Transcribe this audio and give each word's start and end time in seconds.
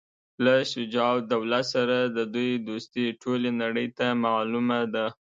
له 0.43 0.53
شجاع 0.71 1.09
الدوله 1.21 1.61
سره 1.73 1.97
د 2.17 2.19
دوی 2.35 2.51
دوستي 2.67 3.05
ټولي 3.21 3.51
نړۍ 3.61 3.87
ته 3.97 4.07
معلومه 4.25 4.79
ده. 4.93 5.05